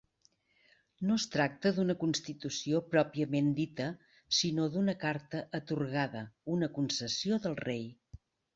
No 1.09 1.17
es 1.21 1.25
tracta 1.35 1.71
d'una 1.75 1.95
constitució 2.03 2.79
pròpiament 2.95 3.51
dita, 3.61 3.91
sinó 4.39 4.67
d'una 4.79 4.97
Carta 5.07 5.45
Atorgada, 5.61 6.27
una 6.57 6.73
concessió 6.81 7.43
del 7.49 7.63
Rei. 7.65 7.89